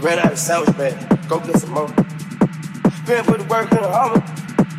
[0.00, 1.28] ran out of sandwich bag.
[1.28, 1.86] Go get some more.
[3.06, 4.22] Been put the work in a Hummer.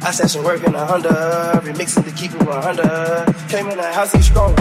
[0.04, 1.62] I some work in the Honda.
[1.64, 3.50] Remixing to keep it 100.
[3.50, 4.56] Came in the house, he strong.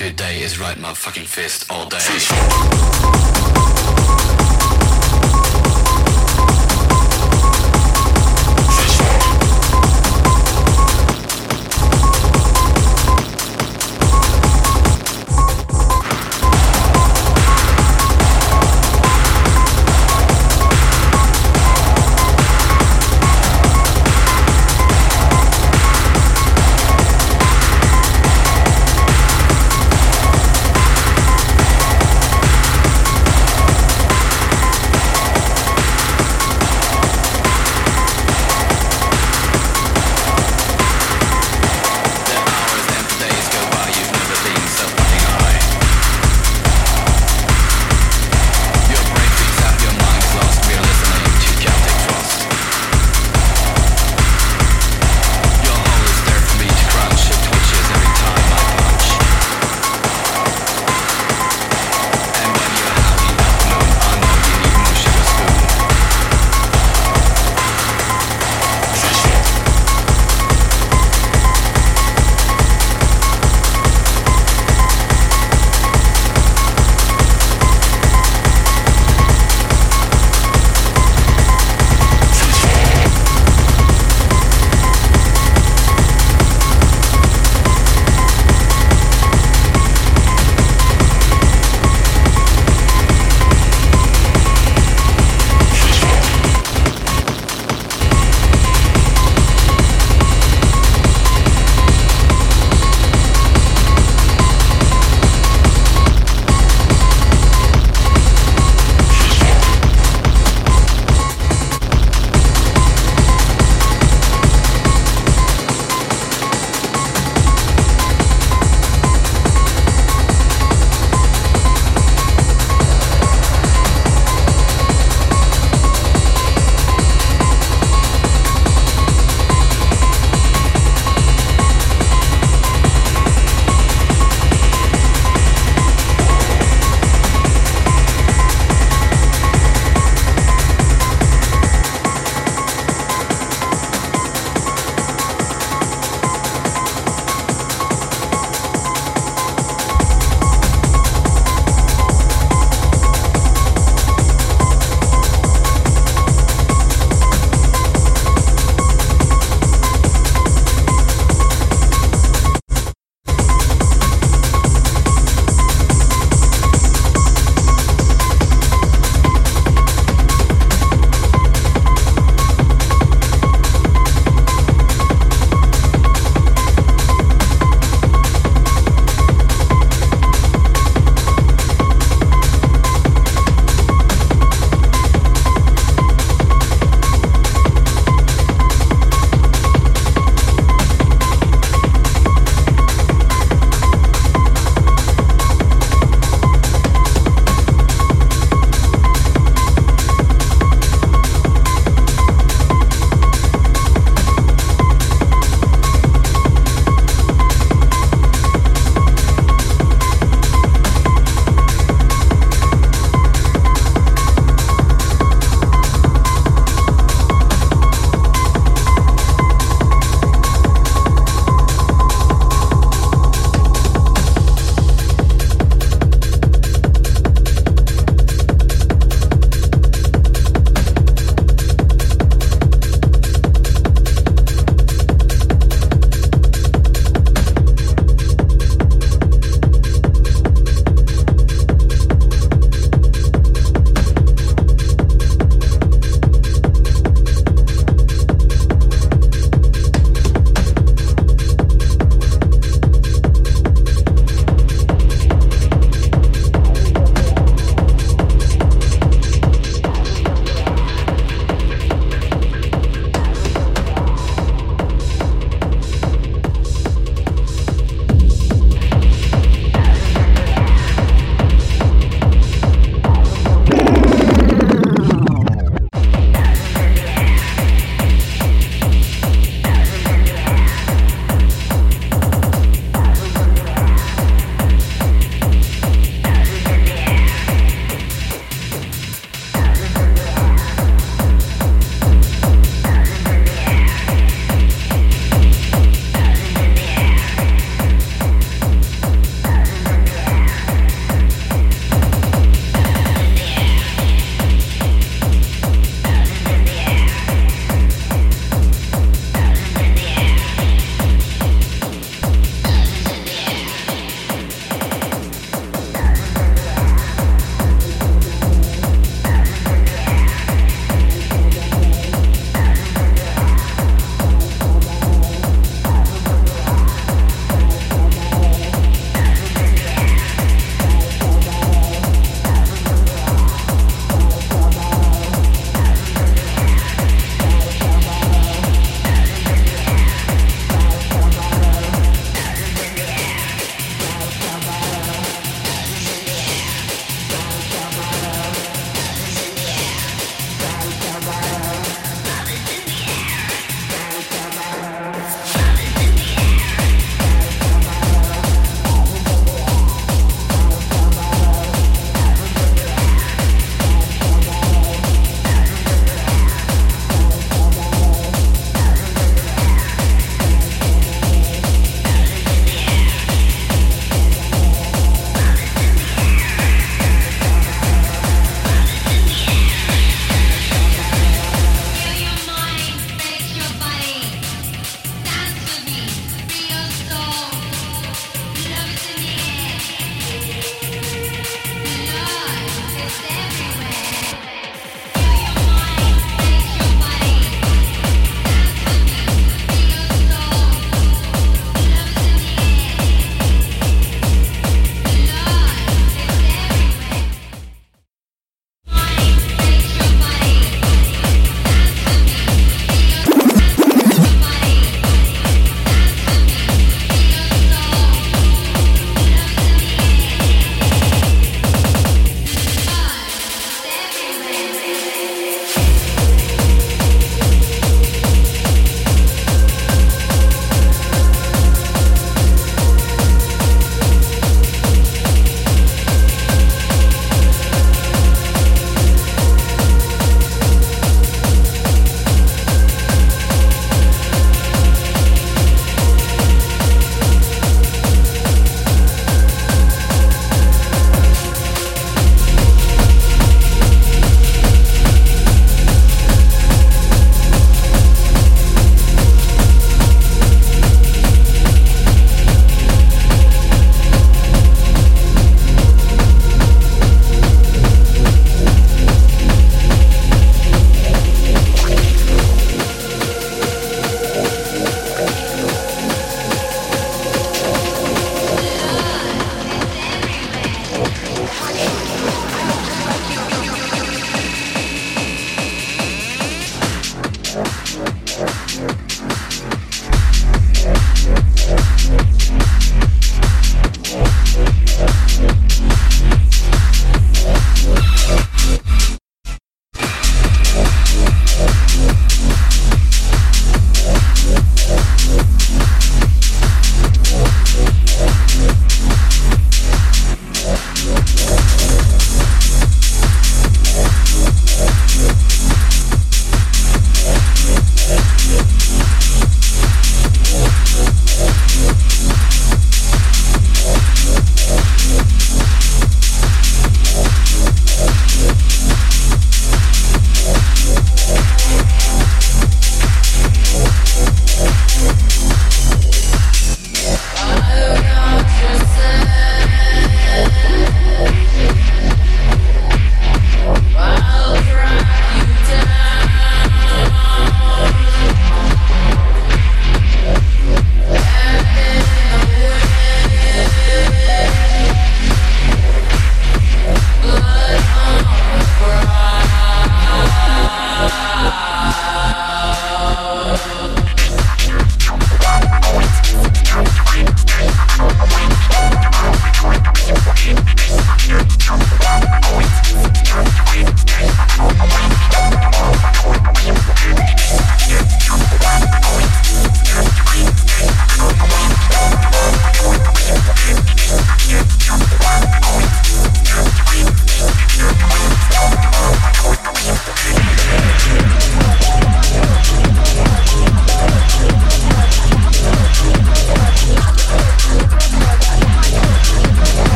[0.00, 0.78] Today day is right.
[0.78, 1.98] my fucking fist all day.